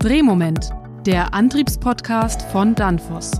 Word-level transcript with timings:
Drehmoment, 0.00 0.70
der 1.04 1.34
Antriebspodcast 1.34 2.40
von 2.40 2.74
Danfoss. 2.74 3.32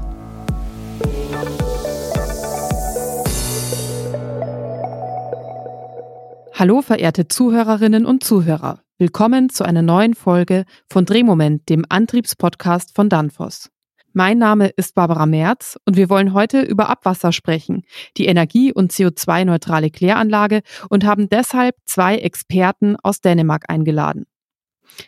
Hallo 6.53 6.83
verehrte 6.83 7.29
Zuhörerinnen 7.29 8.05
und 8.05 8.23
Zuhörer. 8.23 8.83
Willkommen 8.99 9.49
zu 9.49 9.65
einer 9.65 9.81
neuen 9.81 10.13
Folge 10.13 10.67
von 10.91 11.07
Drehmoment, 11.07 11.67
dem 11.71 11.87
Antriebspodcast 11.89 12.95
von 12.95 13.09
Danfoss. 13.09 13.71
Mein 14.13 14.37
Name 14.37 14.69
ist 14.69 14.95
Barbara 14.95 15.25
Merz 15.25 15.79
und 15.87 15.97
wir 15.97 16.11
wollen 16.11 16.35
heute 16.35 16.61
über 16.61 16.91
Abwasser 16.91 17.33
sprechen, 17.33 17.85
die 18.19 18.27
Energie- 18.27 18.75
und 18.75 18.93
CO2-neutrale 18.93 19.89
Kläranlage 19.89 20.61
und 20.91 21.07
haben 21.07 21.31
deshalb 21.31 21.77
zwei 21.87 22.19
Experten 22.19 22.97
aus 23.03 23.23
Dänemark 23.23 23.65
eingeladen. 23.69 24.27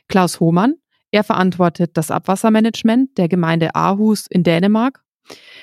Klaus 0.08 0.40
Hohmann, 0.40 0.76
er 1.12 1.22
verantwortet 1.22 1.96
das 1.96 2.10
Abwassermanagement 2.10 3.16
der 3.18 3.28
Gemeinde 3.28 3.74
Aarhus 3.74 4.26
in 4.26 4.42
Dänemark. 4.42 5.04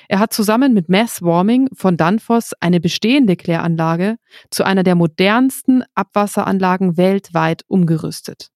Er 0.08 0.18
hat 0.18 0.32
zusammen 0.32 0.72
mit 0.72 0.88
Mass 0.88 1.22
Warming 1.22 1.68
von 1.74 1.96
Danfoss 1.96 2.52
eine 2.60 2.80
bestehende 2.80 3.36
Kläranlage 3.36 4.16
zu 4.50 4.64
einer 4.64 4.84
der 4.84 4.94
modernsten 4.94 5.84
Abwasseranlagen 5.94 6.96
weltweit 6.96 7.64
umgerüstet. 7.68 8.48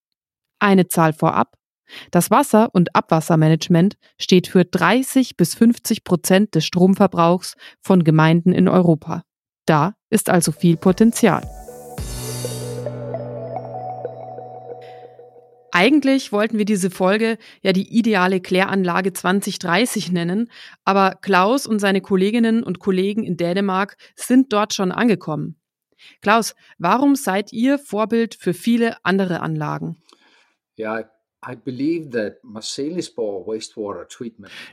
Eine 0.61 0.89
Zahl 0.89 1.12
vorab. 1.12 1.57
Das 2.11 2.30
Wasser- 2.30 2.70
und 2.73 2.97
Abwassermanagement 2.97 3.97
steht 4.19 4.47
für 4.47 4.65
30 4.65 5.37
bis 5.37 5.55
50 5.55 6.05
Prozent 6.05 6.55
des 6.55 6.65
Stromverbrauchs 6.65 7.55
von 7.83 8.05
Gemeinden 8.05 8.53
in 8.53 8.69
Europa. 8.69 9.25
Da 9.67 9.95
ist 10.11 10.31
also 10.31 10.53
viel 10.53 10.77
Potenzial. 10.77 11.42
Eigentlich 15.77 16.30
wollten 16.30 16.56
wir 16.56 16.66
diese 16.66 16.88
Folge 16.88 17.37
ja 17.60 17.73
die 17.73 17.98
ideale 17.98 18.41
Kläranlage 18.41 19.12
2030 19.12 20.12
nennen, 20.12 20.48
aber 20.84 21.16
Klaus 21.20 21.66
und 21.66 21.81
seine 21.81 22.00
Kolleginnen 22.00 22.62
und 22.62 22.78
Kollegen 22.78 23.25
in 23.25 23.36
Dänemark 23.36 23.97
sind 24.14 24.53
dort 24.53 24.72
schon 24.72 24.92
angekommen. 24.92 25.56
Klaus, 26.22 26.55
warum 26.78 27.16
seid 27.16 27.53
ihr 27.53 27.81
Vorbild 27.81 28.36
für 28.36 28.55
viele 28.55 29.05
andere 29.05 29.41
Anlagen? 29.41 29.97
Ja, 30.77 31.11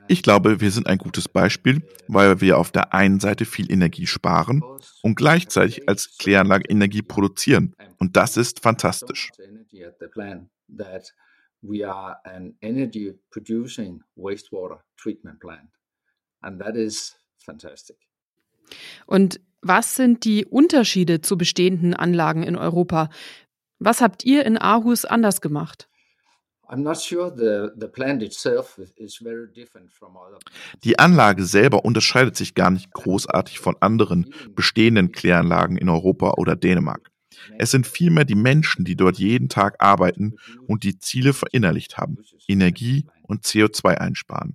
ich 0.07 0.23
glaube, 0.23 0.61
wir 0.61 0.71
sind 0.71 0.87
ein 0.87 0.97
gutes 0.99 1.27
Beispiel, 1.27 1.81
weil 2.07 2.41
wir 2.41 2.57
auf 2.59 2.71
der 2.71 2.93
einen 2.93 3.19
Seite 3.19 3.45
viel 3.45 3.71
Energie 3.71 4.05
sparen 4.05 4.63
und 5.01 5.15
gleichzeitig 5.15 5.89
als 5.89 6.15
Kläranlage 6.19 6.69
Energie 6.69 7.01
produzieren. 7.01 7.73
Und 7.97 8.15
das 8.15 8.37
ist 8.37 8.59
fantastisch 8.61 9.31
that 10.77 11.13
we 11.61 11.83
are 11.83 12.17
an 12.25 12.55
energy 12.61 13.13
producing 13.31 14.01
wastewater 14.17 14.79
treatment 14.97 15.39
plant. 15.39 15.69
And 16.41 16.59
that 16.59 16.75
is 16.75 17.15
fantastic. 17.37 17.97
Und 19.05 19.39
was 19.61 19.95
sind 19.95 20.25
die 20.25 20.45
Unterschiede 20.45 21.21
zu 21.21 21.37
bestehenden 21.37 21.93
Anlagen 21.93 22.43
in 22.43 22.55
Europa? 22.55 23.09
Was 23.79 24.01
habt 24.01 24.25
ihr 24.25 24.45
in 24.45 24.57
Aarhus 24.57 25.05
anders 25.05 25.41
gemacht? 25.41 25.87
Die 30.83 30.99
Anlage 30.99 31.43
selber 31.43 31.85
unterscheidet 31.85 32.35
sich 32.37 32.55
gar 32.55 32.71
nicht 32.71 32.93
großartig 32.93 33.59
von 33.59 33.75
anderen 33.81 34.33
bestehenden 34.55 35.11
Kläranlagen 35.11 35.77
in 35.77 35.89
Europa 35.89 36.35
oder 36.37 36.55
Dänemark. 36.55 37.10
Es 37.57 37.71
sind 37.71 37.87
vielmehr 37.87 38.25
die 38.25 38.35
Menschen, 38.35 38.85
die 38.85 38.95
dort 38.95 39.17
jeden 39.17 39.49
Tag 39.49 39.75
arbeiten 39.79 40.35
und 40.67 40.83
die 40.83 40.99
Ziele 40.99 41.33
verinnerlicht 41.33 41.97
haben, 41.97 42.17
Energie 42.47 43.05
und 43.23 43.45
CO2 43.45 43.95
einsparen. 43.95 44.53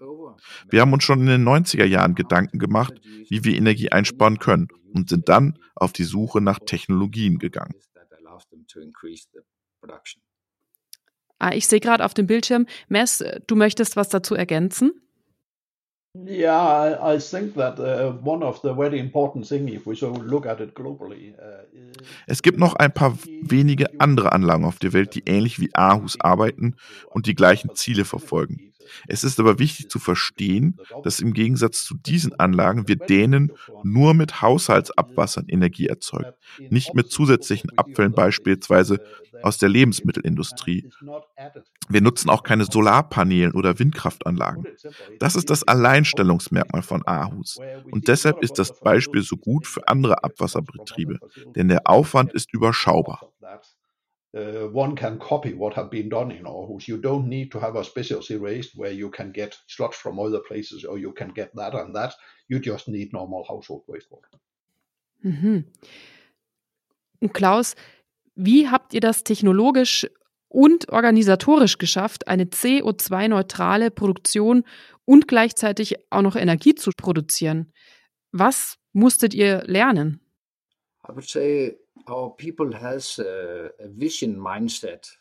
Wir 0.69 0.80
haben 0.80 0.92
uns 0.92 1.04
schon 1.04 1.20
in 1.20 1.27
den 1.27 1.44
90er 1.48 1.84
Jahren 1.84 2.14
Gedanken 2.14 2.58
gemacht, 2.58 2.94
wie 3.28 3.44
wir 3.44 3.56
Energie 3.56 3.91
einsparen 3.91 4.38
können 4.38 4.69
und 4.92 5.09
sind 5.09 5.28
dann 5.28 5.59
auf 5.75 5.92
die 5.92 6.04
Suche 6.04 6.41
nach 6.41 6.59
Technologien 6.59 7.38
gegangen. 7.38 7.75
Ah, 11.38 11.53
ich 11.53 11.66
sehe 11.66 11.81
gerade 11.81 12.04
auf 12.04 12.15
dem 12.15 12.26
Bildschirm, 12.26 12.66
Mess, 12.88 13.22
du 13.47 13.56
möchtest 13.56 13.97
was 13.97 14.09
dazu 14.09 14.34
ergänzen? 14.34 14.92
Yeah, 16.25 16.56
I, 16.56 17.16
I 17.16 17.19
think 17.19 17.54
that 17.54 17.78
uh, 17.78 18.12
one 18.22 18.43
of 18.43 18.60
the 18.62 18.72
very 18.72 18.99
important 18.99 19.47
thing, 19.47 19.69
if 19.69 19.87
we 19.87 19.94
so 19.94 20.10
look 20.10 20.47
at 20.47 20.60
it 20.60 20.75
globally, 20.75 21.34
uh, 21.38 21.65
es 22.27 22.43
gibt 22.43 22.59
noch 22.59 22.75
ein 22.75 22.93
paar 22.93 23.19
wenige 23.43 23.87
andere 23.99 24.32
Anlagen 24.32 24.65
auf 24.65 24.78
der 24.78 24.93
Welt, 24.93 25.15
die 25.15 25.22
ähnlich 25.27 25.60
wie 25.60 25.75
Aarhus 25.75 26.21
arbeiten 26.21 26.77
und 27.10 27.27
die 27.27 27.34
gleichen 27.34 27.75
Ziele 27.75 28.04
verfolgen. 28.04 28.72
Es 29.06 29.24
ist 29.24 29.41
aber 29.41 29.58
wichtig 29.58 29.91
zu 29.91 29.98
verstehen, 29.98 30.78
dass 31.02 31.20
im 31.20 31.32
Gegensatz 31.32 31.84
zu 31.84 31.94
diesen 31.94 32.38
Anlagen 32.38 32.88
wir 32.88 32.97
Dänen 32.97 33.52
nur 33.82 34.14
mit 34.14 34.42
Haushaltsabwassern 34.42 35.47
Energie 35.48 35.86
erzeugen, 35.86 36.32
nicht 36.70 36.94
mit 36.94 37.10
zusätzlichen 37.10 37.70
Abfällen 37.76 38.12
beispielsweise 38.12 39.00
aus 39.42 39.58
der 39.58 39.69
Lebensmittelindustrie. 39.69 40.88
Wir 41.88 42.00
nutzen 42.00 42.30
auch 42.30 42.42
keine 42.42 42.64
Solarpanelen 42.64 43.52
oder 43.52 43.78
Windkraftanlagen. 43.78 44.66
Das 45.18 45.36
ist 45.36 45.50
das 45.50 45.62
Alleinstellungsmerkmal 45.62 46.82
von 46.82 47.06
Aarhus. 47.06 47.58
Und 47.91 48.08
deshalb 48.08 48.42
ist 48.42 48.58
das 48.58 48.80
Beispiel 48.80 49.22
so 49.22 49.36
gut 49.36 49.66
für 49.66 49.86
andere 49.88 50.24
Abwasserbetriebe, 50.24 51.18
denn 51.54 51.68
der 51.68 51.82
Aufwand 51.84 52.32
ist 52.32 52.53
überschaubar. 52.53 53.32
Uh, 54.36 54.69
one 54.70 54.94
can 54.94 55.19
copy 55.19 55.54
what 55.54 55.72
have 55.72 55.91
been 55.91 56.10
done 56.10 56.30
in 56.30 56.44
Aarhus. 56.44 56.86
You 56.86 56.98
don't 56.98 57.26
need 57.26 57.50
to 57.52 57.58
have 57.58 57.74
a 57.74 57.82
specialty 57.82 58.36
raised 58.36 58.76
where 58.76 58.92
you 58.92 59.10
can 59.10 59.32
get 59.32 59.58
sludge 59.66 59.94
from 59.94 60.19
other 60.19 60.41
places 60.41 60.84
or 60.84 60.98
you 60.98 61.12
can 61.12 61.30
get 61.30 61.54
that 61.54 61.74
and 61.74 61.94
that. 61.94 62.14
You 62.48 62.58
just 62.58 62.86
need 62.86 63.14
normal 63.14 63.44
household 63.48 63.84
wastewater. 63.86 64.38
Mhm. 65.22 65.64
Und 67.20 67.32
Klaus, 67.32 67.76
wie 68.34 68.69
habt 68.69 68.92
ihr 68.92 69.00
das 69.00 69.24
technologisch 69.24 70.06
und 70.48 70.91
organisatorisch 70.91 71.78
geschafft, 71.78 72.28
eine 72.28 72.44
CO2-neutrale 72.44 73.91
Produktion 73.91 74.64
und 75.06 75.28
gleichzeitig 75.28 75.97
auch 76.10 76.20
noch 76.20 76.36
Energie 76.36 76.74
zu 76.74 76.91
produzieren? 76.94 77.72
Was 78.32 78.76
musstet 78.92 79.32
ihr 79.32 79.62
lernen? 79.64 80.20
I 81.08 81.14
would 81.14 81.24
say 81.24 81.78
our 82.09 82.37
people 82.37 82.73
has 82.81 83.19
a, 83.19 83.71
a 83.81 83.89
vision 83.89 84.39
mindset 84.39 85.19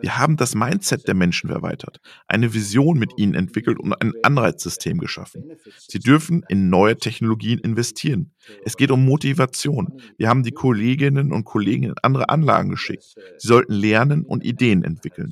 wir 0.00 0.18
haben 0.18 0.36
das 0.36 0.54
Mindset 0.54 1.06
der 1.06 1.14
Menschen 1.14 1.50
erweitert, 1.50 2.00
eine 2.26 2.54
Vision 2.54 2.98
mit 2.98 3.12
ihnen 3.18 3.34
entwickelt 3.34 3.78
und 3.78 3.92
ein 3.92 4.12
Anreizsystem 4.22 4.98
geschaffen. 4.98 5.52
Sie 5.78 5.98
dürfen 5.98 6.44
in 6.48 6.70
neue 6.70 6.96
Technologien 6.96 7.58
investieren. 7.58 8.32
Es 8.64 8.76
geht 8.76 8.90
um 8.90 9.04
Motivation. 9.04 10.00
Wir 10.16 10.28
haben 10.28 10.42
die 10.42 10.52
Kolleginnen 10.52 11.32
und 11.32 11.44
Kollegen 11.44 11.84
in 11.84 11.94
andere 12.02 12.28
Anlagen 12.28 12.70
geschickt. 12.70 13.14
Sie 13.38 13.48
sollten 13.48 13.72
lernen 13.72 14.24
und 14.24 14.44
Ideen 14.44 14.84
entwickeln. 14.84 15.30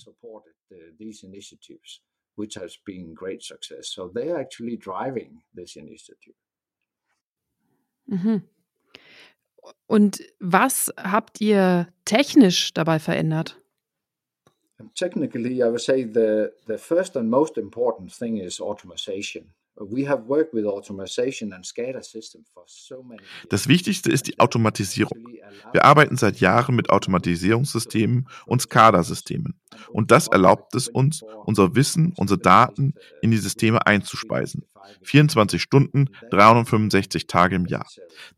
Mhm. 8.06 8.42
Und 9.86 10.22
was 10.38 10.92
habt 10.96 11.40
ihr 11.40 11.88
technisch 12.04 12.72
dabei 12.72 12.98
verändert? 12.98 13.56
technically, 14.94 15.62
I 15.62 15.68
would 15.68 15.80
say 15.80 16.04
the, 16.04 16.52
the 16.66 16.78
first 16.78 17.16
and 17.16 17.28
most 17.28 17.58
important 17.58 18.12
thing 18.12 18.38
is 18.38 18.60
automation. 18.60 19.52
Das 23.48 23.68
Wichtigste 23.68 24.10
ist 24.10 24.26
die 24.26 24.38
Automatisierung. 24.38 25.26
Wir 25.72 25.84
arbeiten 25.84 26.16
seit 26.16 26.40
Jahren 26.40 26.76
mit 26.76 26.90
Automatisierungssystemen 26.90 28.28
und 28.46 28.62
SCADA-Systemen. 28.62 29.60
Und 29.88 30.10
das 30.10 30.28
erlaubt 30.28 30.74
es 30.74 30.88
uns, 30.88 31.22
unser 31.46 31.74
Wissen, 31.74 32.12
unsere 32.16 32.38
Daten 32.38 32.94
in 33.22 33.30
die 33.30 33.38
Systeme 33.38 33.86
einzuspeisen. 33.86 34.64
24 35.02 35.62
Stunden, 35.62 36.10
365 36.30 37.26
Tage 37.26 37.56
im 37.56 37.66
Jahr. 37.66 37.86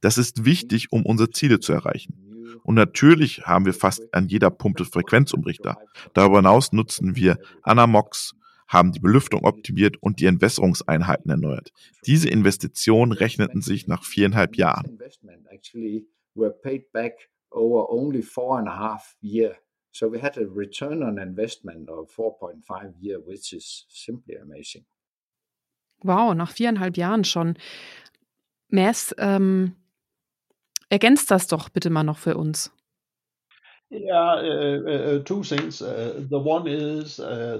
Das 0.00 0.18
ist 0.18 0.44
wichtig, 0.44 0.92
um 0.92 1.04
unsere 1.04 1.30
Ziele 1.30 1.60
zu 1.60 1.72
erreichen. 1.72 2.32
Und 2.62 2.74
natürlich 2.74 3.42
haben 3.44 3.64
wir 3.64 3.74
fast 3.74 4.02
an 4.14 4.28
jeder 4.28 4.50
Pumpe 4.50 4.84
Frequenzumrichter. 4.84 5.76
Darüber 6.14 6.36
hinaus 6.36 6.72
nutzen 6.72 7.16
wir 7.16 7.38
Anamox, 7.62 8.34
haben 8.72 8.92
die 8.92 9.00
Belüftung 9.00 9.44
optimiert 9.44 9.96
und 10.00 10.20
die 10.20 10.26
Entwässerungseinheiten 10.26 11.30
erneuert. 11.30 11.72
Diese 12.06 12.28
Investitionen 12.28 13.12
rechneten 13.12 13.62
sich 13.62 13.86
nach 13.86 14.04
viereinhalb 14.04 14.56
Jahren. 14.56 14.98
So 19.94 20.10
we 20.10 20.22
had 20.22 20.38
a 20.38 20.46
return 20.46 21.02
on 21.02 21.18
investment 21.18 21.90
of 21.90 22.10
4.5 22.16 22.94
year, 22.98 23.20
which 23.26 23.52
is 23.52 23.84
simply 23.90 24.38
amazing. 24.38 24.86
Wow, 26.02 26.34
nach 26.34 26.50
viereinhalb 26.50 26.96
Jahren 26.96 27.24
schon. 27.24 27.58
Mess, 28.68 29.14
ähm, 29.18 29.76
Ergänzt 30.92 31.30
das 31.30 31.46
doch 31.46 31.70
bitte 31.70 31.88
mal 31.88 32.02
noch 32.02 32.18
für 32.18 32.36
uns. 32.36 32.70
Yeah, 33.92 34.40
uh, 34.40 35.16
uh, 35.16 35.18
two 35.24 35.42
things. 35.42 35.82
Uh, 35.82 36.24
the 36.30 36.38
one 36.38 36.66
is 36.66 37.16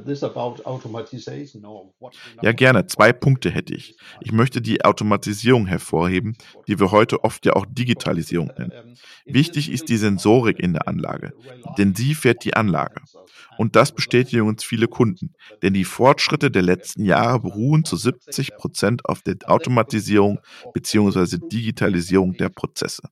this 0.06 0.22
about 0.22 0.64
automatization 0.64 1.64
or 1.64 1.92
what 1.98 2.14
Ja, 2.40 2.52
gerne. 2.52 2.86
Zwei 2.86 3.12
Punkte 3.12 3.50
hätte 3.50 3.74
ich. 3.74 3.96
Ich 4.22 4.32
möchte 4.32 4.62
die 4.62 4.82
Automatisierung 4.82 5.66
hervorheben, 5.66 6.34
die 6.66 6.80
wir 6.80 6.90
heute 6.90 7.22
oft 7.22 7.44
ja 7.44 7.52
auch 7.52 7.66
Digitalisierung 7.68 8.50
nennen. 8.56 8.96
Wichtig 9.26 9.70
ist 9.70 9.90
die 9.90 9.98
Sensorik 9.98 10.58
in 10.58 10.72
der 10.72 10.88
Anlage, 10.88 11.34
denn 11.76 11.94
sie 11.94 12.14
fährt 12.14 12.44
die 12.44 12.54
Anlage. 12.54 13.02
Und 13.58 13.76
das 13.76 13.92
bestätigen 13.92 14.48
uns 14.48 14.64
viele 14.64 14.88
Kunden, 14.88 15.34
denn 15.62 15.74
die 15.74 15.84
Fortschritte 15.84 16.50
der 16.50 16.62
letzten 16.62 17.04
Jahre 17.04 17.40
beruhen 17.40 17.84
zu 17.84 17.96
70 17.96 18.56
Prozent 18.56 19.06
auf 19.06 19.20
der 19.20 19.36
Automatisierung 19.46 20.40
bzw. 20.72 21.36
Digitalisierung 21.48 22.32
der 22.38 22.48
Prozesse. 22.48 23.02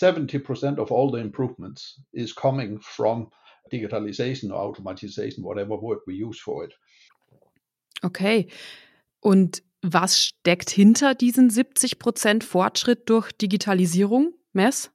70% 0.00 0.78
of 0.78 0.90
all 0.90 1.10
the 1.10 1.18
improvements 1.18 2.00
is 2.12 2.34
coming 2.34 2.80
from 2.80 3.28
digitalization 3.70 4.50
or 4.50 4.72
automatization, 4.72 5.42
whatever 5.42 5.76
word 5.76 5.98
we 6.06 6.14
use 6.14 6.40
for 6.40 6.64
it. 6.64 6.74
Okay. 8.02 8.46
Und 9.20 9.62
was 9.82 10.18
steckt 10.18 10.70
hinter 10.70 11.14
diesen 11.14 11.50
70% 11.50 12.42
Fortschritt 12.42 13.08
durch 13.08 13.32
Digitalisierung, 13.32 14.34
Mess? 14.52 14.91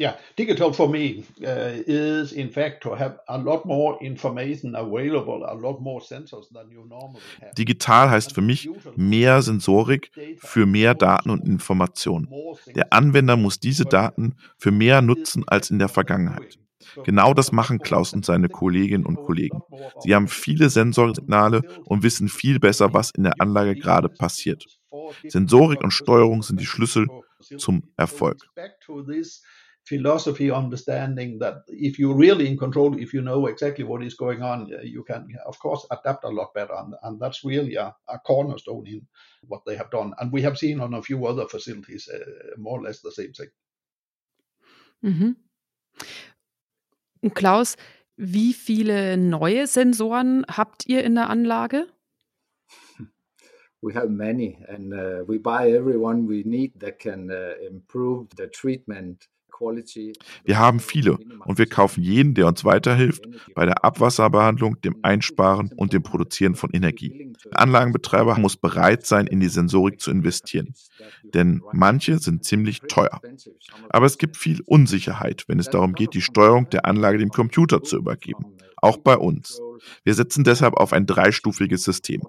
Yeah, 0.00 0.14
digital 0.34 0.72
for 0.72 0.88
me 0.88 1.24
uh, 1.42 1.82
is 1.86 2.32
in 2.32 2.48
fact 2.48 2.82
to 2.84 2.94
have 2.94 3.18
a 3.28 3.36
lot 3.36 3.66
more 3.66 3.98
information 4.00 4.74
available, 4.74 5.44
a 5.46 5.52
lot 5.52 5.82
more 5.82 6.00
sensors 6.00 6.48
than 6.54 6.70
you 6.70 6.86
normally 6.88 7.20
have. 7.38 7.52
Digital 7.54 8.08
heißt 8.08 8.32
für 8.34 8.40
mich 8.40 8.70
mehr 8.96 9.42
Sensorik 9.42 10.10
für 10.38 10.64
mehr 10.64 10.94
Daten 10.94 11.28
und 11.28 11.46
Informationen. 11.46 12.28
Der 12.74 12.94
Anwender 12.94 13.36
muss 13.36 13.60
diese 13.60 13.84
Daten 13.84 14.36
für 14.56 14.70
mehr 14.70 15.02
nutzen 15.02 15.44
als 15.46 15.70
in 15.70 15.78
der 15.78 15.90
Vergangenheit. 15.90 16.58
Genau 17.04 17.34
das 17.34 17.52
machen 17.52 17.78
Klaus 17.80 18.14
und 18.14 18.24
seine 18.24 18.48
Kolleginnen 18.48 19.04
und 19.04 19.16
Kollegen. 19.16 19.60
Sie 19.98 20.14
haben 20.14 20.28
viele 20.28 20.70
Sensorsignale 20.70 21.60
und 21.84 22.02
wissen 22.02 22.30
viel 22.30 22.58
besser, 22.58 22.94
was 22.94 23.10
in 23.10 23.24
der 23.24 23.34
Anlage 23.38 23.74
gerade 23.74 24.08
passiert. 24.08 24.64
Sensorik 25.28 25.84
und 25.84 25.90
Steuerung 25.90 26.42
sind 26.42 26.58
die 26.58 26.66
Schlüssel 26.66 27.06
zum 27.58 27.82
Erfolg. 27.98 28.38
Philosophy 29.84 30.50
understanding 30.50 31.38
that 31.38 31.62
if 31.68 31.98
you're 31.98 32.14
really 32.14 32.46
in 32.48 32.56
control, 32.56 32.98
if 32.98 33.12
you 33.12 33.22
know 33.22 33.46
exactly 33.46 33.84
what 33.84 34.02
is 34.02 34.14
going 34.14 34.42
on, 34.42 34.68
you 34.82 35.02
can, 35.04 35.26
of 35.46 35.58
course, 35.58 35.86
adapt 35.90 36.24
a 36.24 36.28
lot 36.28 36.54
better. 36.54 36.74
And, 36.74 36.94
and 37.02 37.20
that's 37.20 37.44
really 37.44 37.76
a, 37.76 37.94
a, 38.08 38.18
cornerstone 38.18 38.86
in 38.86 39.06
what 39.48 39.62
they 39.66 39.76
have 39.76 39.90
done. 39.90 40.12
And 40.18 40.32
we 40.32 40.42
have 40.42 40.58
seen 40.58 40.80
on 40.80 40.94
a 40.94 41.02
few 41.02 41.26
other 41.26 41.46
facilities 41.48 42.08
uh, 42.08 42.18
more 42.56 42.78
or 42.78 42.82
less 42.82 43.00
the 43.00 43.12
same 43.12 43.32
thing. 43.32 43.48
Mhm. 45.02 45.36
Und 47.22 47.34
Klaus, 47.34 47.76
wie 48.16 48.52
viele 48.52 49.16
neue 49.16 49.66
Sensoren 49.66 50.44
habt 50.46 50.86
ihr 50.86 51.04
in 51.04 51.14
der 51.14 51.30
Anlage? 51.30 51.86
We 53.82 53.94
have 53.94 54.10
many, 54.10 54.58
and 54.68 54.92
uh, 54.92 55.24
we 55.26 55.38
buy 55.38 55.72
everyone 55.72 56.26
we 56.26 56.42
need 56.44 56.78
that 56.80 56.98
can 56.98 57.30
uh, 57.30 57.54
improve 57.66 58.28
the 58.36 58.46
treatment 58.46 59.26
Wir 60.44 60.58
haben 60.58 60.80
viele 60.80 61.18
und 61.44 61.58
wir 61.58 61.66
kaufen 61.66 62.02
jeden, 62.02 62.34
der 62.34 62.46
uns 62.46 62.64
weiterhilft 62.64 63.24
bei 63.54 63.64
der 63.64 63.84
Abwasserbehandlung, 63.84 64.80
dem 64.80 64.96
Einsparen 65.02 65.70
und 65.76 65.92
dem 65.92 66.02
Produzieren 66.02 66.54
von 66.54 66.70
Energie. 66.72 67.32
Der 67.44 67.60
Anlagenbetreiber 67.60 68.38
muss 68.38 68.56
bereit 68.56 69.06
sein, 69.06 69.26
in 69.26 69.40
die 69.40 69.48
Sensorik 69.48 70.00
zu 70.00 70.10
investieren, 70.10 70.74
denn 71.34 71.62
manche 71.72 72.18
sind 72.18 72.44
ziemlich 72.44 72.80
teuer. 72.88 73.20
Aber 73.88 74.06
es 74.06 74.18
gibt 74.18 74.36
viel 74.36 74.62
Unsicherheit, 74.66 75.44
wenn 75.46 75.58
es 75.58 75.68
darum 75.68 75.92
geht, 75.92 76.14
die 76.14 76.22
Steuerung 76.22 76.68
der 76.70 76.86
Anlage 76.86 77.18
dem 77.18 77.30
Computer 77.30 77.82
zu 77.82 77.96
übergeben 77.96 78.46
auch 78.82 78.98
bei 78.98 79.16
uns. 79.16 79.60
Wir 80.04 80.14
setzen 80.14 80.44
deshalb 80.44 80.74
auf 80.74 80.92
ein 80.92 81.06
dreistufiges 81.06 81.84
System. 81.84 82.22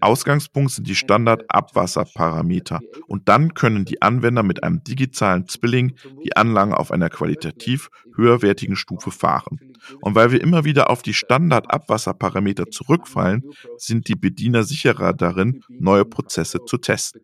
Ausgangspunkt 0.00 0.72
sind 0.72 0.86
die 0.86 0.94
Standard-Abwasserparameter 0.94 2.80
und 3.06 3.28
dann 3.28 3.54
können 3.54 3.84
die 3.84 4.02
Anwender 4.02 4.42
mit 4.42 4.62
einem 4.62 4.82
digitalen 4.84 5.48
Zwilling 5.48 5.96
die 6.24 6.36
Anlagen 6.36 6.74
auf 6.74 6.90
einer 6.90 7.08
qualitativ 7.08 7.88
höherwertigen 8.14 8.76
Stufe 8.76 9.10
fahren. 9.10 9.74
Und 10.00 10.14
weil 10.14 10.32
wir 10.32 10.40
immer 10.40 10.64
wieder 10.64 10.90
auf 10.90 11.02
die 11.02 11.14
Standard-Abwasserparameter 11.14 12.66
zurückfallen, 12.70 13.50
sind 13.76 14.08
die 14.08 14.16
Bediener 14.16 14.64
sicherer 14.64 15.12
darin, 15.12 15.62
neue 15.68 16.04
Prozesse 16.04 16.64
zu 16.64 16.78
testen. 16.78 17.22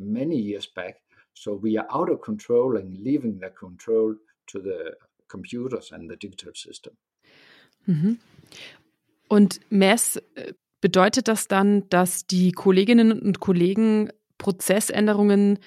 many 0.00 0.36
years 0.36 0.66
back. 0.66 0.96
So 1.34 1.54
we 1.54 1.76
are 1.76 1.86
out 1.90 2.10
of 2.10 2.20
control 2.22 2.76
and 2.76 2.98
leaving 2.98 3.38
the 3.38 3.50
control 3.50 4.16
to 4.48 4.60
the 4.60 4.94
computers 5.30 5.92
and 5.92 6.10
the 6.10 6.16
digital 6.16 6.52
system. 6.54 6.96
Mhm. 7.86 8.18
Und 9.28 9.60
MES 9.70 10.16
äh, 10.34 10.52
bedeutet 10.80 11.28
das 11.28 11.48
dann, 11.48 11.88
dass 11.88 12.26
die 12.26 12.52
Kolleginnen 12.52 13.12
und 13.12 13.40
Kollegen 13.40 14.10
Prozessänderungen 14.38 15.58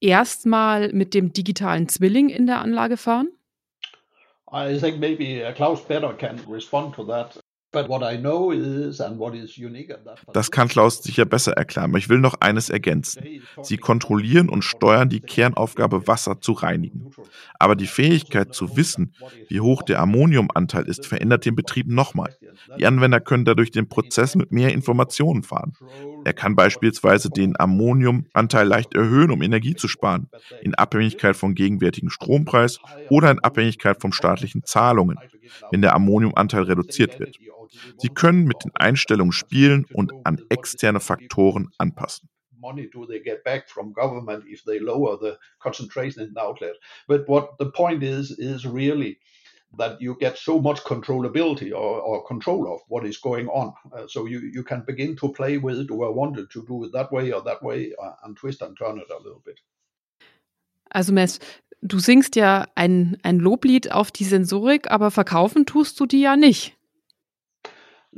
erstmal 0.00 0.92
mit 0.92 1.14
dem 1.14 1.32
digitalen 1.32 1.88
Zwilling 1.88 2.28
in 2.28 2.46
der 2.46 2.60
Anlage 2.60 2.96
fahren? 2.96 3.28
I 4.52 4.78
think 4.78 4.98
maybe 5.00 5.44
uh, 5.46 5.52
Klaus 5.52 5.86
better 5.86 6.14
can 6.14 6.38
respond 6.48 6.94
to 6.94 7.04
that. 7.04 7.38
Das 10.32 10.50
kann 10.50 10.68
Klaus 10.68 11.02
sicher 11.02 11.24
besser 11.24 11.52
erklären, 11.52 11.90
aber 11.90 11.98
ich 11.98 12.08
will 12.08 12.18
noch 12.18 12.40
eines 12.40 12.70
ergänzen. 12.70 13.24
Sie 13.62 13.76
kontrollieren 13.76 14.48
und 14.48 14.62
steuern 14.62 15.08
die 15.08 15.20
Kernaufgabe, 15.20 16.06
Wasser 16.06 16.40
zu 16.40 16.52
reinigen. 16.52 17.10
Aber 17.58 17.76
die 17.76 17.86
Fähigkeit 17.86 18.54
zu 18.54 18.76
wissen, 18.76 19.14
wie 19.48 19.60
hoch 19.60 19.82
der 19.82 20.00
Ammoniumanteil 20.00 20.84
ist, 20.84 21.06
verändert 21.06 21.44
den 21.44 21.56
Betrieb 21.56 21.88
nochmal. 21.88 22.36
Die 22.78 22.86
Anwender 22.86 23.20
können 23.20 23.44
dadurch 23.44 23.70
den 23.70 23.88
Prozess 23.88 24.34
mit 24.34 24.52
mehr 24.52 24.72
Informationen 24.72 25.42
fahren. 25.42 25.72
Er 26.26 26.32
kann 26.32 26.56
beispielsweise 26.56 27.30
den 27.30 27.54
Ammoniumanteil 27.56 28.66
leicht 28.66 28.96
erhöhen, 28.96 29.30
um 29.30 29.42
Energie 29.42 29.76
zu 29.76 29.86
sparen, 29.86 30.28
in 30.60 30.74
Abhängigkeit 30.74 31.36
vom 31.36 31.54
gegenwärtigen 31.54 32.10
Strompreis 32.10 32.80
oder 33.10 33.30
in 33.30 33.38
Abhängigkeit 33.38 34.00
von 34.00 34.10
staatlichen 34.10 34.64
Zahlungen, 34.64 35.20
wenn 35.70 35.82
der 35.82 35.94
Ammoniumanteil 35.94 36.64
reduziert 36.64 37.20
wird. 37.20 37.36
Sie 37.98 38.08
können 38.08 38.42
mit 38.42 38.64
den 38.64 38.72
Einstellungen 38.74 39.30
spielen 39.30 39.86
und 39.92 40.12
an 40.24 40.40
externe 40.48 40.98
Faktoren 40.98 41.70
anpassen. 41.78 42.28
money 42.58 42.88
do 42.92 43.06
they 43.06 43.20
get 43.20 43.44
back 43.44 43.68
from 43.68 43.92
government 43.92 44.42
if 44.48 44.64
they 44.64 44.80
lower 44.80 45.16
the 45.16 45.38
concentration 45.62 46.22
in 46.24 46.32
the 46.34 46.40
outlet. 46.40 46.74
But 47.06 47.28
what 47.28 47.58
the 47.58 47.70
point 47.70 48.02
is, 48.02 48.32
is 48.32 48.66
really 48.66 49.18
that 49.78 50.00
you 50.00 50.16
get 50.18 50.38
so 50.38 50.60
much 50.60 50.82
controllability 50.84 51.70
or, 51.70 52.00
or 52.00 52.26
control 52.26 52.72
of 52.72 52.80
what 52.88 53.04
is 53.04 53.18
going 53.18 53.48
on. 53.48 53.74
Uh, 53.92 54.06
so 54.06 54.26
you, 54.26 54.40
you 54.40 54.62
can 54.62 54.82
begin 54.86 55.16
to 55.16 55.28
play 55.32 55.58
with 55.58 55.78
it. 55.78 55.88
Do 55.88 56.04
I 56.04 56.08
want 56.08 56.36
to 56.36 56.46
do 56.66 56.84
it 56.84 56.92
that 56.92 57.12
way 57.12 57.32
or 57.32 57.42
that 57.42 57.62
way 57.62 57.92
uh, 58.02 58.12
and 58.24 58.36
twist 58.36 58.62
and 58.62 58.76
turn 58.76 58.98
it 58.98 59.10
a 59.10 59.22
little 59.22 59.42
bit. 59.44 59.60
Also 60.90 61.12
Mess, 61.12 61.40
du 61.82 61.98
singst 61.98 62.36
ja 62.36 62.66
ein, 62.74 63.18
ein 63.22 63.38
Loblied 63.38 63.92
auf 63.92 64.10
die 64.10 64.24
Sensorik, 64.24 64.90
aber 64.90 65.10
verkaufen 65.10 65.66
tust 65.66 65.98
du 66.00 66.06
die 66.06 66.20
ja 66.20 66.36
nicht. 66.36 66.75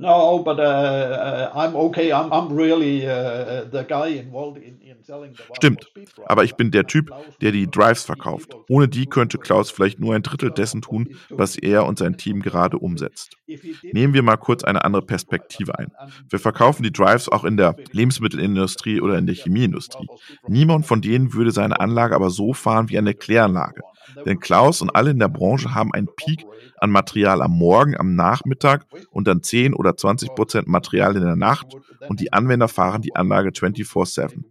No, 0.00 0.38
but 0.44 0.60
uh, 0.60 0.62
uh, 0.62 1.50
I'm 1.56 1.74
okay. 1.74 2.12
I'm, 2.12 2.32
I'm 2.32 2.56
really 2.56 3.04
uh, 3.04 3.64
the 3.68 3.82
guy 3.82 4.06
involved 4.06 4.58
in, 4.58 4.80
in 4.80 5.02
selling 5.02 5.34
the 5.34 5.42
Stimmt, 5.56 5.86
aber 6.26 6.44
ich 6.44 6.54
bin 6.54 6.70
der 6.70 6.86
Typ, 6.86 7.10
der 7.40 7.50
die 7.50 7.68
Drives 7.68 8.04
verkauft. 8.04 8.54
Ohne 8.68 8.86
die 8.86 9.06
könnte 9.06 9.38
Klaus 9.38 9.72
vielleicht 9.72 9.98
nur 9.98 10.14
ein 10.14 10.22
Drittel 10.22 10.52
dessen 10.52 10.82
tun, 10.82 11.16
was 11.30 11.56
er 11.56 11.84
und 11.84 11.98
sein 11.98 12.16
Team 12.16 12.42
gerade 12.42 12.78
umsetzt. 12.78 13.36
Nehmen 13.82 14.14
wir 14.14 14.22
mal 14.22 14.36
kurz 14.36 14.62
eine 14.62 14.84
andere 14.84 15.02
Perspektive 15.02 15.76
ein. 15.76 15.90
Wir 16.30 16.38
verkaufen 16.38 16.84
die 16.84 16.92
Drives 16.92 17.28
auch 17.28 17.42
in 17.42 17.56
der 17.56 17.74
Lebensmittelindustrie 17.90 19.00
oder 19.00 19.18
in 19.18 19.26
der 19.26 19.34
Chemieindustrie. 19.34 20.06
Niemand 20.46 20.86
von 20.86 21.00
denen 21.00 21.34
würde 21.34 21.50
seine 21.50 21.80
Anlage 21.80 22.14
aber 22.14 22.30
so 22.30 22.52
fahren 22.52 22.88
wie 22.88 22.98
eine 22.98 23.14
Kläranlage. 23.14 23.82
Denn 24.26 24.40
Klaus 24.40 24.82
und 24.82 24.90
alle 24.94 25.10
in 25.10 25.18
der 25.18 25.28
Branche 25.28 25.74
haben 25.74 25.92
einen 25.92 26.08
Peak 26.16 26.44
an 26.78 26.90
Material 26.90 27.42
am 27.42 27.52
Morgen, 27.52 27.96
am 27.96 28.14
Nachmittag 28.14 28.86
und 29.10 29.28
dann 29.28 29.42
10 29.42 29.74
oder 29.74 29.96
20 29.96 30.34
Prozent 30.34 30.68
Material 30.68 31.16
in 31.16 31.24
der 31.24 31.36
Nacht 31.36 31.74
und 32.08 32.20
die 32.20 32.32
Anwender 32.32 32.68
fahren 32.68 33.02
die 33.02 33.16
Anlage 33.16 33.50
24-7. 33.50 34.44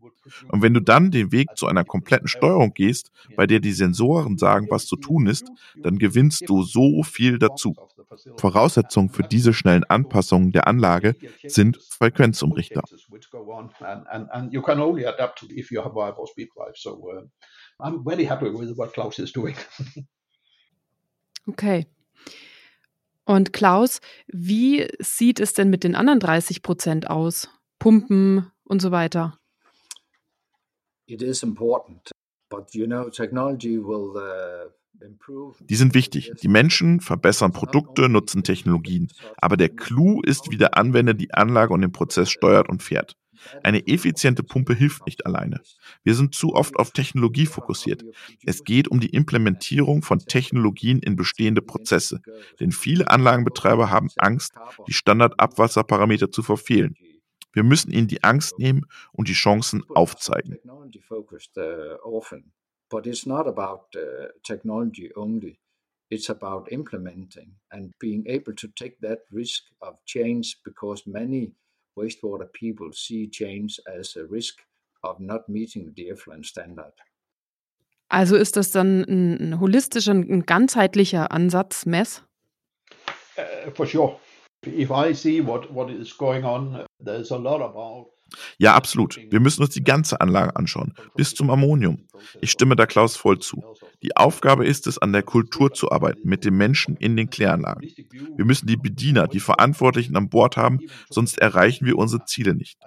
Und 0.49 0.61
wenn 0.61 0.73
du 0.73 0.81
dann 0.81 1.11
den 1.11 1.31
Weg 1.31 1.55
zu 1.55 1.67
einer 1.67 1.83
kompletten 1.83 2.27
Steuerung 2.27 2.73
gehst, 2.73 3.11
bei 3.35 3.47
der 3.47 3.59
die 3.59 3.71
Sensoren 3.71 4.37
sagen, 4.37 4.67
was 4.69 4.85
zu 4.85 4.95
tun 4.95 5.27
ist, 5.27 5.49
dann 5.81 5.97
gewinnst 5.97 6.43
du 6.47 6.63
so 6.63 7.03
viel 7.03 7.39
dazu. 7.39 7.75
Voraussetzungen 8.37 9.09
für 9.09 9.23
diese 9.23 9.53
schnellen 9.53 9.83
Anpassungen 9.83 10.51
der 10.51 10.67
Anlage 10.67 11.15
sind 11.45 11.77
Frequenzumrichter. 11.77 12.83
I'm 17.79 18.03
very 18.03 18.25
happy 18.25 18.51
with 18.51 18.75
what 18.77 18.93
Klaus 18.93 19.19
is 19.19 19.31
doing. 19.31 19.55
okay. 21.47 21.85
Und 23.25 23.51
Klaus, 23.51 23.99
wie 24.27 24.87
sieht 24.99 25.39
es 25.39 25.53
denn 25.53 25.69
mit 25.69 25.83
den 25.83 25.95
anderen 25.95 26.19
30 26.19 26.61
Prozent 26.63 27.09
aus? 27.09 27.49
Pumpen 27.77 28.51
und 28.63 28.81
so 28.81 28.91
weiter? 28.91 29.37
It 31.05 31.21
is 31.21 31.43
important, 31.43 32.11
but 32.49 32.73
you 32.73 32.85
know, 32.85 33.09
technology 33.09 33.77
will 33.77 34.15
uh, 34.15 34.69
die 35.69 35.75
sind 35.75 35.93
wichtig. 35.93 36.31
Die 36.41 36.47
Menschen 36.47 37.01
verbessern 37.01 37.51
Produkte, 37.51 38.09
nutzen 38.09 38.43
Technologien. 38.43 39.09
Aber 39.37 39.57
der 39.57 39.69
Clou 39.69 40.21
ist, 40.21 40.49
wie 40.49 40.57
der 40.57 40.77
Anwender 40.77 41.13
die 41.13 41.33
Anlage 41.33 41.73
und 41.73 41.81
den 41.81 41.91
Prozess 41.91 42.29
steuert 42.29 42.69
und 42.69 42.81
fährt. 42.81 43.15
Eine 43.63 43.87
effiziente 43.87 44.43
Pumpe 44.43 44.73
hilft 44.73 45.05
nicht 45.05 45.25
alleine. 45.25 45.61
Wir 46.03 46.15
sind 46.15 46.35
zu 46.35 46.53
oft 46.53 46.75
auf 46.77 46.91
Technologie 46.91 47.45
fokussiert. 47.45 48.03
Es 48.45 48.63
geht 48.63 48.87
um 48.87 48.99
die 48.99 49.09
Implementierung 49.09 50.01
von 50.01 50.19
Technologien 50.19 50.99
in 50.99 51.15
bestehende 51.15 51.61
Prozesse. 51.61 52.21
Denn 52.59 52.71
viele 52.71 53.09
Anlagenbetreiber 53.09 53.89
haben 53.89 54.09
Angst, 54.17 54.53
die 54.87 54.93
Standardabwasserparameter 54.93 56.31
zu 56.31 56.43
verfehlen. 56.43 56.95
Wir 57.53 57.63
müssen 57.63 57.91
ihnen 57.91 58.07
die 58.07 58.23
Angst 58.23 58.59
nehmen 58.59 58.85
und 59.11 59.27
die 59.27 59.33
Chancen 59.33 59.83
aufzeigen. 59.89 60.57
But 62.89 63.05
it's 63.05 63.25
not 63.25 63.47
about 63.47 63.97
uh, 63.97 64.29
technology 64.43 65.11
only. 65.15 65.59
It's 66.09 66.29
about 66.29 66.71
implementing 66.71 67.57
and 67.69 67.93
being 67.99 68.25
able 68.27 68.53
to 68.53 68.67
take 68.69 69.01
that 69.01 69.23
risk 69.29 69.63
of 69.81 69.97
change 70.05 70.61
because 70.63 71.03
many 71.05 71.53
wastewater 71.97 72.45
people 72.53 72.91
see 72.93 73.29
change 73.29 73.81
as 73.99 74.15
a 74.15 74.23
risk 74.29 74.63
of 75.03 75.19
not 75.19 75.49
meeting 75.49 75.93
the 75.95 76.09
effluent 76.09 76.45
standard. 76.45 76.93
Also 78.09 78.37
ist 78.37 78.55
das 78.55 78.71
dann 78.71 79.03
ein, 79.03 79.51
ein 79.51 79.59
holistischer, 79.59 80.13
ein 80.13 80.45
ganzheitlicher 80.45 81.31
Ansatz, 81.31 81.85
Mess? 81.85 82.23
Uh, 83.37 83.71
for 83.71 83.85
sure. 83.85 84.19
If 84.65 84.89
I 84.91 85.13
see 85.13 85.41
what, 85.41 85.73
what 85.73 85.89
is 85.89 86.17
going 86.17 86.45
on, 86.45 86.85
there's 87.03 87.31
a 87.31 87.37
lot 87.37 87.61
about 87.61 88.07
ja, 88.57 88.75
absolut. 88.75 89.19
Wir 89.29 89.39
müssen 89.39 89.63
uns 89.63 89.73
die 89.73 89.83
ganze 89.83 90.21
Anlage 90.21 90.55
anschauen, 90.55 90.93
bis 91.15 91.33
zum 91.33 91.49
Ammonium. 91.49 92.07
Ich 92.41 92.51
stimme 92.51 92.75
da 92.75 92.85
Klaus 92.85 93.15
voll 93.15 93.39
zu. 93.39 93.63
Die 94.03 94.15
Aufgabe 94.15 94.65
ist 94.65 94.85
es, 94.87 94.97
an 94.97 95.11
der 95.11 95.23
Kultur 95.23 95.73
zu 95.73 95.91
arbeiten, 95.91 96.27
mit 96.27 96.45
den 96.45 96.55
Menschen 96.55 96.95
in 96.97 97.15
den 97.15 97.29
Kläranlagen. 97.29 97.89
Wir 98.35 98.45
müssen 98.45 98.67
die 98.67 98.77
Bediener, 98.77 99.27
die 99.27 99.39
Verantwortlichen 99.39 100.15
an 100.15 100.29
Bord 100.29 100.57
haben, 100.57 100.79
sonst 101.09 101.39
erreichen 101.39 101.85
wir 101.85 101.97
unsere 101.97 102.25
Ziele 102.25 102.53
nicht. 102.53 102.77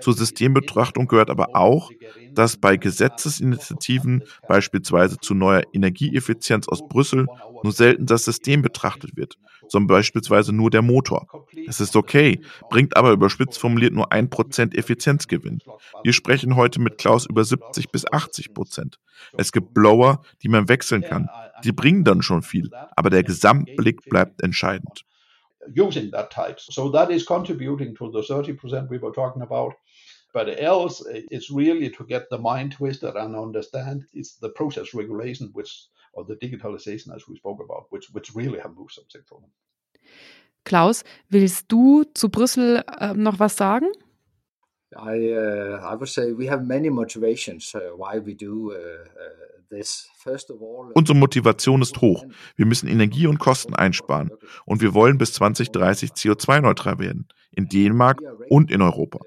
Zur 0.00 0.14
Systembetrachtung 0.14 1.06
gehört 1.06 1.30
aber 1.30 1.56
auch, 1.56 1.90
dass 2.32 2.56
bei 2.58 2.76
Gesetzesinitiativen, 2.76 4.24
beispielsweise 4.46 5.18
zu 5.18 5.34
neuer 5.34 5.62
Energieeffizienz 5.72 6.68
aus 6.68 6.86
Brüssel, 6.86 7.26
nur 7.62 7.72
selten 7.72 8.06
das 8.06 8.24
System 8.24 8.62
betrachtet 8.62 9.16
wird, 9.16 9.38
sondern 9.72 9.88
beispielsweise 9.88 10.52
nur 10.52 10.70
der 10.70 10.82
Motor. 10.82 11.26
Das 11.66 11.80
ist 11.80 11.96
okay, 11.96 12.40
bringt 12.70 12.96
aber 12.96 13.10
überspitzt 13.10 13.58
formuliert 13.58 13.94
nur 13.94 14.12
ein 14.12 14.30
Prozent 14.30 14.76
Effizienzgewinn. 14.76 15.60
Wir 16.04 16.12
sprechen 16.12 16.54
heute 16.56 16.80
mit 16.80 16.98
Klaus 16.98 17.26
über 17.26 17.42
70 17.42 17.90
bis 17.90 18.10
80 18.10 18.54
Prozent. 18.54 18.98
Es 19.32 19.50
gibt 19.50 19.74
Blower, 19.74 20.22
die 20.42 20.48
man 20.48 20.68
wechseln 20.68 21.02
kann. 21.02 21.28
Die 21.64 21.72
bringen 21.72 22.04
dann 22.04 22.22
schon 22.22 22.42
viel, 22.42 22.70
aber 22.96 23.10
der 23.10 23.24
Gesamtblick 23.24 24.08
bleibt 24.08 24.42
entscheidend. 24.42 25.04
Using 25.74 26.10
that 26.10 26.30
type. 26.30 26.56
So 26.58 26.90
that 26.90 27.10
is 27.10 27.24
contributing 27.24 27.94
to 27.94 28.10
the 28.10 28.18
30% 28.18 28.90
we 28.90 29.00
were 29.00 29.12
talking 29.12 29.42
about. 29.42 29.74
But 30.34 30.48
else, 30.58 31.04
it's 31.30 31.50
really 31.50 31.90
to 31.92 32.04
get 32.04 32.28
the 32.30 32.38
mind 32.38 32.72
twisted 32.72 33.16
and 33.16 33.36
understand 33.36 34.06
it's 34.12 34.38
the 34.40 34.48
process 34.48 34.92
regulation, 34.92 35.50
which 35.52 35.86
or 36.12 36.24
the 36.26 36.34
digitalization, 36.34 37.14
as 37.14 37.26
we 37.28 37.36
spoke 37.36 37.60
about, 37.62 37.86
which 37.90 38.12
which 38.12 38.34
really 38.34 38.60
have 38.60 38.74
moved 38.74 38.92
something 38.92 39.22
for 39.24 39.40
them. 39.40 39.50
Klaus, 40.64 41.02
willst 41.28 41.70
du 41.72 42.04
zu 42.14 42.28
Brüssel 42.28 42.84
äh, 42.86 43.14
noch 43.14 43.40
was 43.40 43.56
sagen? 43.56 43.86
I, 44.94 45.32
uh, 45.32 45.80
I 45.80 45.94
would 45.94 46.08
say 46.08 46.32
we 46.36 46.50
have 46.50 46.64
many 46.64 46.90
motivations 46.90 47.74
uh, 47.74 47.96
why 47.96 48.18
we 48.18 48.34
do 48.34 48.72
uh, 48.72 48.76
this. 49.70 50.08
First 50.18 50.50
of 50.50 50.60
all, 50.60 50.92
Unsere 50.94 51.16
Motivation 51.16 51.82
ist 51.82 52.00
hoch. 52.00 52.24
Wir 52.56 52.66
müssen 52.66 52.88
Energie 52.88 53.26
und 53.26 53.38
Kosten 53.38 53.74
einsparen 53.74 54.30
und 54.66 54.80
wir 54.82 54.94
wollen 54.94 55.18
bis 55.18 55.32
2030 55.32 56.10
CO2-neutral 56.10 56.98
werden, 56.98 57.26
in 57.50 57.68
Dänemark 57.68 58.20
und 58.50 58.70
in 58.70 58.82
Europa. 58.82 59.18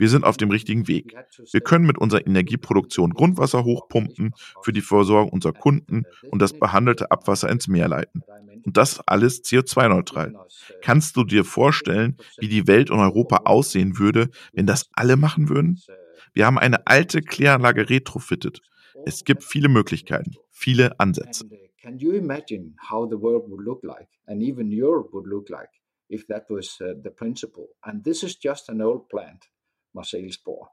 Wir 0.00 0.08
sind 0.08 0.24
auf 0.24 0.38
dem 0.38 0.50
richtigen 0.50 0.88
Weg. 0.88 1.14
Wir 1.52 1.60
können 1.60 1.84
mit 1.84 1.98
unserer 1.98 2.26
Energieproduktion 2.26 3.12
Grundwasser 3.12 3.64
hochpumpen, 3.64 4.32
für 4.62 4.72
die 4.72 4.80
Versorgung 4.80 5.30
unserer 5.30 5.52
Kunden 5.52 6.04
und 6.30 6.40
das 6.40 6.54
behandelte 6.54 7.10
Abwasser 7.10 7.50
ins 7.50 7.68
Meer 7.68 7.86
leiten. 7.86 8.22
Und 8.64 8.78
das 8.78 9.06
alles 9.06 9.44
CO2-neutral. 9.44 10.34
Kannst 10.80 11.18
du 11.18 11.24
dir 11.24 11.44
vorstellen, 11.44 12.16
wie 12.38 12.48
die 12.48 12.66
Welt 12.66 12.90
und 12.90 12.98
Europa 12.98 13.42
aussehen 13.44 13.98
würde, 13.98 14.30
wenn 14.54 14.64
das 14.64 14.88
alle 14.94 15.18
machen 15.18 15.50
würden? 15.50 15.78
Wir 16.32 16.46
haben 16.46 16.58
eine 16.58 16.86
alte 16.86 17.20
Kläranlage 17.20 17.90
retrofitted. 17.90 18.62
Es 19.04 19.24
gibt 19.24 19.44
viele 19.44 19.68
Möglichkeiten, 19.68 20.32
viele 20.50 20.98
Ansätze. 20.98 21.44
Can 21.82 21.98
you 21.98 22.12
imagine 22.12 22.74
how 22.90 23.06
the 23.06 23.20
world 23.20 23.50
would 23.50 23.62
look 23.62 23.82
like 23.82 24.08
and 24.24 24.42
even 24.42 24.70
Europe 24.72 25.10
would 25.12 25.26
look 25.26 25.50
like 25.50 25.68
if 26.08 26.26
that 26.28 26.48
was 26.48 26.80
uh, 26.80 26.94
the 27.04 27.10
principle? 27.10 27.68
And 27.82 28.02
this 28.02 28.22
is 28.22 28.38
just 28.42 28.70
an 28.70 28.80
old 28.80 29.06
plant. 29.10 29.50
Marseillespor 29.94 30.68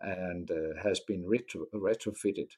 and 0.00 0.50
uh, 0.50 0.82
has 0.82 1.00
been 1.00 1.24
retro 1.26 1.66
retrofitted. 1.72 2.50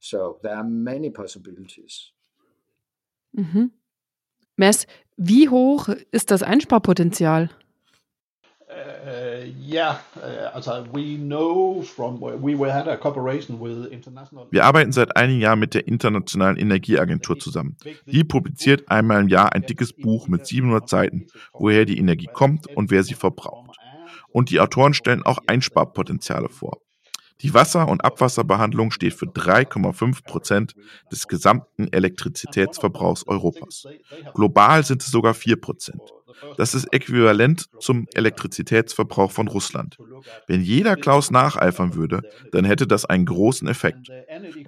So 0.00 0.38
there 0.42 0.56
are 0.56 0.64
many 0.64 1.10
possibilities. 1.10 2.12
Mhm. 3.32 3.70
Mess, 4.56 4.86
wie 5.16 5.48
hoch 5.48 5.88
ist 6.12 6.30
das 6.30 6.42
Einsparpotenzial? 6.42 7.50
Uh, 8.68 9.44
yeah, 9.60 10.00
uh, 10.16 10.50
also 10.54 10.84
we 10.92 11.16
know 11.16 11.82
from 11.82 12.20
we 12.20 12.54
had 12.70 12.88
a 12.88 12.96
cooperation 12.96 13.60
with 13.60 13.92
international. 13.92 14.48
Wir 14.50 14.64
arbeiten 14.64 14.90
seit 14.92 15.16
einigen 15.16 15.40
Jahren 15.40 15.60
mit 15.60 15.74
der 15.74 15.86
Internationalen 15.86 16.56
Energieagentur 16.56 17.38
zusammen. 17.38 17.76
Die 18.06 18.24
publiziert 18.24 18.88
einmal 18.88 19.20
im 19.20 19.28
Jahr 19.28 19.52
ein 19.52 19.62
dickes 19.62 19.92
Buch 19.92 20.28
mit 20.28 20.46
700 20.46 20.88
Seiten, 20.88 21.26
woher 21.52 21.84
die 21.84 21.98
Energie 21.98 22.28
kommt 22.32 22.66
und 22.66 22.90
wer 22.90 23.04
sie 23.04 23.14
verbraucht 23.14 23.78
und 24.34 24.50
die 24.50 24.58
Autoren 24.58 24.94
stellen 24.94 25.22
auch 25.22 25.38
Einsparpotenziale 25.46 26.48
vor. 26.48 26.78
Die 27.40 27.54
Wasser- 27.54 27.88
und 27.88 28.04
Abwasserbehandlung 28.04 28.90
steht 28.90 29.14
für 29.14 29.26
3,5 29.26 30.24
Prozent 30.24 30.74
des 31.10 31.28
gesamten 31.28 31.88
Elektrizitätsverbrauchs 31.92 33.26
Europas. 33.28 33.86
Global 34.34 34.84
sind 34.84 35.02
es 35.02 35.10
sogar 35.10 35.34
4 35.34 35.60
Prozent. 35.60 36.02
Das 36.56 36.74
ist 36.74 36.92
äquivalent 36.92 37.66
zum 37.80 38.06
Elektrizitätsverbrauch 38.14 39.30
von 39.30 39.48
Russland. 39.48 39.98
Wenn 40.46 40.62
jeder 40.62 40.96
Klaus 40.96 41.30
nacheifern 41.30 41.94
würde, 41.94 42.22
dann 42.52 42.64
hätte 42.64 42.86
das 42.86 43.04
einen 43.04 43.26
großen 43.26 43.68
Effekt. 43.68 44.10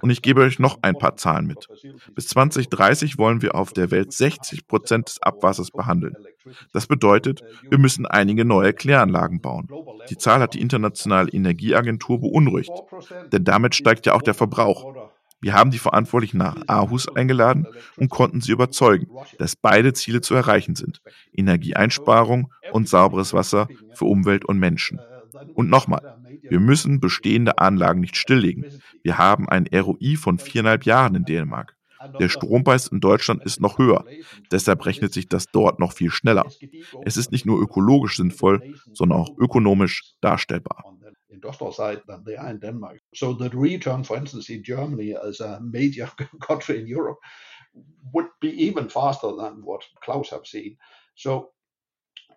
Und 0.01 0.09
ich 0.09 0.21
gebe 0.21 0.41
euch 0.41 0.59
noch 0.59 0.79
ein 0.81 0.97
paar 0.97 1.17
Zahlen 1.17 1.47
mit. 1.47 1.67
Bis 2.15 2.27
2030 2.27 3.17
wollen 3.17 3.41
wir 3.41 3.55
auf 3.55 3.73
der 3.73 3.91
Welt 3.91 4.11
60 4.13 4.67
Prozent 4.67 5.07
des 5.09 5.21
Abwassers 5.21 5.71
behandeln. 5.71 6.15
Das 6.73 6.87
bedeutet, 6.87 7.43
wir 7.69 7.77
müssen 7.77 8.05
einige 8.05 8.45
neue 8.45 8.73
Kläranlagen 8.73 9.41
bauen. 9.41 9.67
Die 10.09 10.17
Zahl 10.17 10.39
hat 10.39 10.53
die 10.53 10.61
Internationale 10.61 11.29
Energieagentur 11.29 12.19
beunruhigt, 12.21 12.71
denn 13.31 13.43
damit 13.43 13.75
steigt 13.75 14.05
ja 14.05 14.13
auch 14.13 14.21
der 14.21 14.33
Verbrauch. 14.33 15.11
Wir 15.39 15.53
haben 15.53 15.71
die 15.71 15.77
Verantwortlichen 15.77 16.37
nach 16.37 16.55
Aarhus 16.67 17.07
eingeladen 17.09 17.67
und 17.95 18.09
konnten 18.09 18.41
sie 18.41 18.51
überzeugen, 18.51 19.07
dass 19.37 19.55
beide 19.55 19.93
Ziele 19.93 20.21
zu 20.21 20.33
erreichen 20.33 20.75
sind. 20.75 21.01
Energieeinsparung 21.33 22.51
und 22.71 22.89
sauberes 22.89 23.33
Wasser 23.33 23.67
für 23.93 24.05
Umwelt 24.05 24.45
und 24.45 24.57
Menschen. 24.57 24.99
Und 25.53 25.69
nochmal, 25.69 26.17
wir 26.41 26.59
müssen 26.59 26.99
bestehende 26.99 27.59
Anlagen 27.59 27.99
nicht 27.99 28.17
stilllegen. 28.17 28.65
Wir 29.03 29.17
haben 29.17 29.47
ein 29.47 29.67
ROI 29.73 30.15
von 30.17 30.39
viereinhalb 30.39 30.85
Jahren 30.85 31.15
in 31.15 31.25
Dänemark. 31.25 31.75
Der 32.19 32.29
Strompreis 32.29 32.87
in 32.87 32.99
Deutschland 32.99 33.43
ist 33.43 33.59
noch 33.59 33.77
höher. 33.77 34.05
Deshalb 34.51 34.85
rechnet 34.85 35.13
sich 35.13 35.27
das 35.27 35.47
dort 35.47 35.79
noch 35.79 35.93
viel 35.93 36.11
schneller. 36.11 36.45
Es 37.03 37.17
ist 37.17 37.31
nicht 37.31 37.45
nur 37.45 37.59
ökologisch 37.59 38.17
sinnvoll, 38.17 38.75
sondern 38.93 39.19
auch 39.19 39.37
ökonomisch 39.37 40.13
darstellbar. 40.21 40.96
Industrial 41.29 41.73
side 41.73 42.01
than 42.07 42.23
they 42.23 42.35
are 42.35 42.49
in 42.49 42.59
Denmark. 42.59 42.99
So 43.13 43.33
the 43.33 43.49
return, 43.49 44.03
for 44.03 44.17
instance, 44.17 44.49
in 44.49 44.63
Germany 44.63 45.15
as 45.15 45.39
a 45.39 45.59
major 45.61 46.09
country 46.41 46.79
in 46.79 46.87
Europe 46.87 47.19
would 48.13 48.27
be 48.41 48.49
even 48.65 48.89
faster 48.89 49.27
than 49.35 49.63
what 49.63 49.83
Klaus 50.03 50.29
have 50.29 50.45
seen. 50.45 50.77
So 51.15 51.51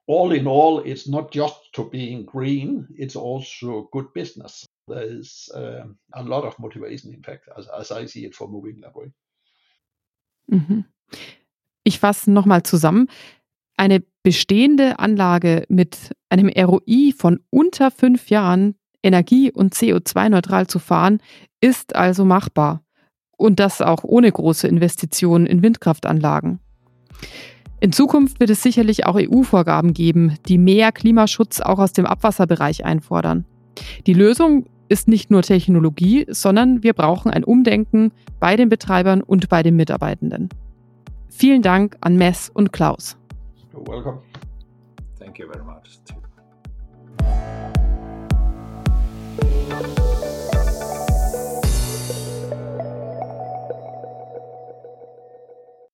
all 0.06 0.32
in 0.32 0.46
all, 0.46 0.80
it's 0.80 1.08
not 1.08 1.30
just 1.30 1.72
to 1.74 1.88
being 1.88 2.24
green, 2.26 2.88
it's 2.96 3.16
also 3.16 3.88
good 3.92 4.12
business. 4.12 4.66
There 4.88 5.02
is 5.02 5.48
um, 5.54 5.98
a 6.14 6.22
lot 6.22 6.44
of 6.44 6.58
motivation, 6.58 7.14
in 7.14 7.22
fact, 7.22 7.48
as, 7.56 7.68
as 7.68 7.92
I 7.92 8.06
see 8.06 8.24
it, 8.24 8.34
for 8.34 8.48
moving 8.48 8.80
that 8.80 8.96
way. 8.96 9.12
Mhm. 10.48 10.84
Ich 11.84 11.98
fasse 11.98 12.30
nochmal 12.30 12.64
zusammen. 12.64 13.08
Eine 13.76 14.02
bestehende 14.22 14.98
Anlage 14.98 15.64
mit 15.68 16.10
einem 16.28 16.48
ROI 16.48 17.12
von 17.16 17.40
unter 17.50 17.90
fünf 17.90 18.30
Jahren 18.30 18.74
energie- 19.02 19.52
und 19.52 19.74
CO2-neutral 19.74 20.66
zu 20.66 20.78
fahren, 20.78 21.20
ist 21.60 21.96
also 21.96 22.24
machbar. 22.24 22.82
Und 23.36 23.58
das 23.58 23.80
auch 23.80 24.04
ohne 24.04 24.30
große 24.30 24.68
Investitionen 24.68 25.46
in 25.46 25.62
Windkraftanlagen. 25.62 26.60
In 27.80 27.92
Zukunft 27.92 28.40
wird 28.40 28.50
es 28.50 28.62
sicherlich 28.62 29.06
auch 29.06 29.16
EU-Vorgaben 29.16 29.94
geben, 29.94 30.36
die 30.46 30.58
mehr 30.58 30.92
Klimaschutz 30.92 31.60
auch 31.60 31.78
aus 31.78 31.94
dem 31.94 32.04
Abwasserbereich 32.04 32.84
einfordern. 32.84 33.46
Die 34.06 34.12
Lösung 34.12 34.66
ist 34.90 35.08
nicht 35.08 35.30
nur 35.30 35.42
Technologie, 35.42 36.26
sondern 36.28 36.82
wir 36.82 36.92
brauchen 36.92 37.30
ein 37.30 37.44
Umdenken 37.44 38.12
bei 38.38 38.56
den 38.56 38.68
Betreibern 38.68 39.22
und 39.22 39.48
bei 39.48 39.62
den 39.62 39.76
Mitarbeitenden. 39.76 40.50
Vielen 41.30 41.62
Dank 41.62 41.96
an 42.02 42.16
Mess 42.16 42.50
und 42.52 42.72
Klaus. 42.72 43.16
You're 43.72 43.86
welcome. 43.88 44.18
Thank 45.18 45.38
you 45.38 45.46
very 45.50 45.64
much. 45.64 46.00